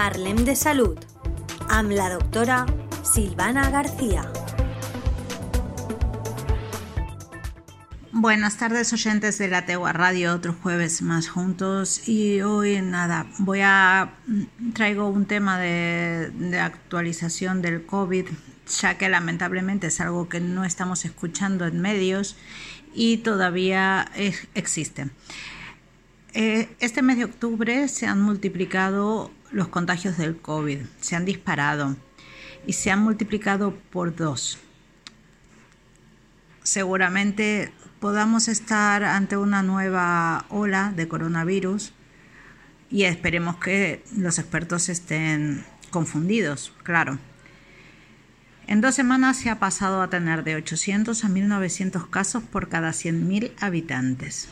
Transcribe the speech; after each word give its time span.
Parlem 0.00 0.46
de 0.46 0.54
Salud 0.56 0.96
amb 1.68 1.90
la 1.92 2.06
doctora 2.08 2.62
Silvana 3.04 3.68
García. 3.68 4.22
Buenas 8.10 8.56
tardes 8.56 8.94
oyentes 8.94 9.36
de 9.36 9.48
la 9.48 9.66
Tegua 9.66 9.92
Radio, 9.92 10.32
otro 10.32 10.54
jueves 10.54 11.02
más 11.02 11.28
juntos 11.28 12.08
y 12.08 12.40
hoy 12.40 12.80
nada, 12.80 13.26
voy 13.40 13.60
a 13.62 14.14
traigo 14.72 15.06
un 15.06 15.26
tema 15.26 15.58
de, 15.58 16.32
actualización 16.58 17.60
del 17.60 17.84
COVID, 17.84 18.24
ya 18.80 18.96
que 18.96 19.10
lamentablemente 19.10 19.88
es 19.88 20.00
algo 20.00 20.30
que 20.30 20.40
no 20.40 20.64
estamos 20.64 21.04
escuchando 21.04 21.66
en 21.66 21.78
medios 21.78 22.38
y 22.94 23.18
todavía 23.18 24.10
existe. 24.54 25.10
Eh, 26.32 26.70
este 26.78 27.02
mes 27.02 27.18
de 27.18 27.24
octubre 27.24 27.86
se 27.88 28.06
han 28.06 28.22
multiplicado 28.22 29.30
los 29.52 29.68
contagios 29.68 30.16
del 30.16 30.36
COVID, 30.36 30.80
se 31.00 31.16
han 31.16 31.24
disparado 31.24 31.96
y 32.66 32.74
se 32.74 32.90
han 32.90 33.02
multiplicado 33.02 33.74
por 33.90 34.14
dos. 34.14 34.58
Seguramente 36.62 37.72
podamos 38.00 38.48
estar 38.48 39.02
ante 39.02 39.36
una 39.36 39.62
nueva 39.62 40.44
ola 40.50 40.92
de 40.94 41.08
coronavirus 41.08 41.92
y 42.90 43.04
esperemos 43.04 43.56
que 43.56 44.02
los 44.16 44.38
expertos 44.38 44.88
estén 44.88 45.64
confundidos, 45.90 46.72
claro. 46.82 47.18
En 48.66 48.80
dos 48.80 48.94
semanas 48.94 49.36
se 49.36 49.50
ha 49.50 49.58
pasado 49.58 50.00
a 50.00 50.10
tener 50.10 50.44
de 50.44 50.54
800 50.54 51.24
a 51.24 51.28
1900 51.28 52.06
casos 52.06 52.42
por 52.44 52.68
cada 52.68 52.90
100.000 52.90 53.52
habitantes. 53.60 54.48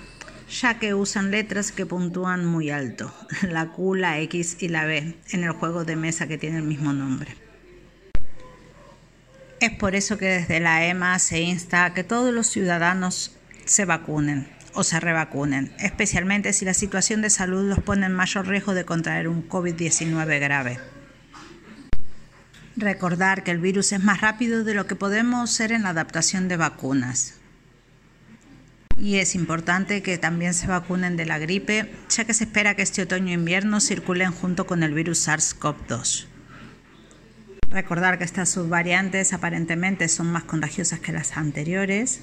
ya 0.48 0.78
que 0.78 0.94
usan 0.94 1.30
letras 1.30 1.70
que 1.70 1.86
puntúan 1.86 2.44
muy 2.44 2.70
alto, 2.70 3.14
la 3.42 3.68
Q, 3.68 3.94
la 3.94 4.18
X 4.20 4.56
y 4.60 4.68
la 4.68 4.84
B, 4.84 5.16
en 5.30 5.44
el 5.44 5.52
juego 5.52 5.84
de 5.84 5.96
mesa 5.96 6.26
que 6.26 6.38
tiene 6.38 6.58
el 6.58 6.64
mismo 6.64 6.92
nombre. 6.92 7.36
Es 9.60 9.70
por 9.70 9.94
eso 9.94 10.18
que 10.18 10.26
desde 10.26 10.60
la 10.60 10.86
EMA 10.86 11.18
se 11.18 11.40
insta 11.40 11.84
a 11.84 11.94
que 11.94 12.04
todos 12.04 12.32
los 12.32 12.46
ciudadanos 12.46 13.36
se 13.64 13.84
vacunen 13.84 14.55
o 14.76 14.84
se 14.84 15.00
revacunen, 15.00 15.72
especialmente 15.78 16.52
si 16.52 16.64
la 16.64 16.74
situación 16.74 17.22
de 17.22 17.30
salud 17.30 17.68
los 17.68 17.80
pone 17.80 18.06
en 18.06 18.12
mayor 18.12 18.46
riesgo 18.46 18.74
de 18.74 18.84
contraer 18.84 19.26
un 19.26 19.48
COVID-19 19.48 20.38
grave. 20.38 20.78
Recordar 22.76 23.42
que 23.42 23.50
el 23.50 23.58
virus 23.58 23.92
es 23.92 24.04
más 24.04 24.20
rápido 24.20 24.62
de 24.62 24.74
lo 24.74 24.86
que 24.86 24.94
podemos 24.94 25.50
ser 25.50 25.72
en 25.72 25.82
la 25.82 25.88
adaptación 25.88 26.46
de 26.46 26.58
vacunas. 26.58 27.34
Y 28.98 29.16
es 29.16 29.34
importante 29.34 30.02
que 30.02 30.18
también 30.18 30.52
se 30.52 30.66
vacunen 30.66 31.16
de 31.16 31.24
la 31.24 31.38
gripe, 31.38 31.90
ya 32.10 32.24
que 32.24 32.34
se 32.34 32.44
espera 32.44 32.74
que 32.74 32.82
este 32.82 33.02
otoño 33.02 33.30
e 33.30 33.34
invierno 33.34 33.80
circulen 33.80 34.30
junto 34.30 34.66
con 34.66 34.82
el 34.82 34.92
virus 34.92 35.26
SARS-CoV-2. 35.26 36.26
Recordar 37.70 38.18
que 38.18 38.24
estas 38.24 38.50
subvariantes 38.50 39.32
aparentemente 39.32 40.08
son 40.08 40.26
más 40.28 40.44
contagiosas 40.44 41.00
que 41.00 41.12
las 41.12 41.36
anteriores 41.36 42.20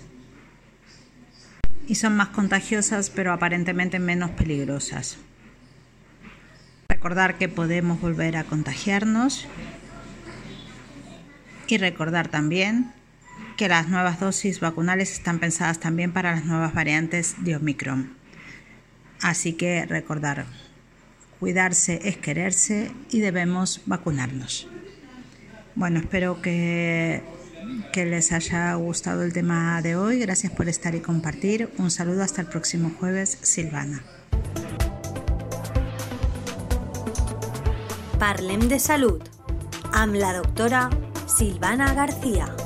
y 1.88 1.95
son 1.95 2.15
más 2.15 2.30
contagiosas 2.30 3.09
pero 3.09 3.33
aparentemente 3.33 4.00
menos 4.00 4.31
peligrosas. 4.31 5.18
Recordar 6.89 7.38
que 7.38 7.50
podemos 7.50 8.00
volver 8.00 8.38
a 8.38 8.44
contagiarnos 8.44 9.45
y 11.68 11.77
recordar 11.77 12.27
también 12.27 12.91
que 13.57 13.68
las 13.68 13.88
nuevas 13.88 14.19
dosis 14.19 14.59
vacunales 14.59 15.12
están 15.12 15.39
pensadas 15.39 15.80
también 15.80 16.12
para 16.12 16.35
las 16.35 16.45
nuevas 16.45 16.74
variantes 16.74 17.35
de 17.44 17.56
Omicron. 17.56 18.13
Así 19.21 19.53
que 19.53 19.85
recordar, 19.85 20.45
cuidarse 21.39 22.00
es 22.03 22.18
quererse 22.18 22.91
y 23.09 23.19
debemos 23.19 23.81
vacunarnos. 23.85 24.68
Bueno, 25.75 26.00
espero 26.00 26.41
que 26.41 27.24
que 27.92 28.06
les 28.06 28.31
haya 28.31 28.74
gustado 28.75 29.24
el 29.24 29.33
tema 29.33 29.81
de 29.81 29.95
hoy. 29.95 30.19
Gracias 30.19 30.51
por 30.51 30.69
estar 30.69 30.95
y 30.95 31.01
compartir. 31.01 31.69
Un 31.77 31.92
saludo 31.92 32.24
hasta 32.24 32.42
el 32.42 32.48
próximo 32.48 32.92
jueves, 33.00 33.38
Silvana. 33.42 34.04
Parlem 38.19 38.69
de 38.69 38.80
Salud 38.80 39.21
amb 39.92 40.15
la 40.15 40.33
doctora 40.33 40.89
Silvana 41.27 41.94
García. 41.94 42.62